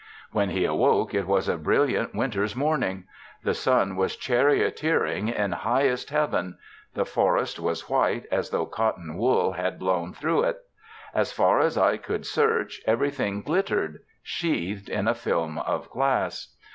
When 0.31 0.49
he 0.49 0.65
awoke 0.65 1.13
it 1.13 1.27
was 1.27 1.47
a 1.47 1.57
brilliant 1.59 2.15
winter's 2.15 2.55
morning. 2.55 3.03
The 3.43 3.53
sun 3.53 3.95
was 3.95 4.15
charioteering 4.15 5.27
in 5.27 5.51
highest 5.51 6.09
heaven. 6.09 6.57
The 6.95 7.05
forest 7.05 7.59
was 7.59 7.87
white 7.87 8.25
as 8.31 8.49
though 8.49 8.65
cotton 8.65 9.15
wool 9.15 9.51
had 9.51 9.77
blown 9.77 10.11
through 10.11 10.45
it. 10.45 10.57
As 11.13 11.31
far 11.31 11.59
as 11.59 11.77
eye 11.77 11.97
could 11.97 12.25
search, 12.25 12.81
everything 12.87 13.43
glittered, 13.43 13.99
sheathed 14.23 14.89
in 14.89 15.07
a 15.07 15.13
film 15.13 15.59
of 15.59 15.87
glass. 15.91 16.57